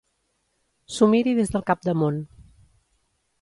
S'ho 0.95 1.09
miri 1.11 1.35
des 1.41 1.53
del 1.57 1.65
capdamunt. 1.67 2.19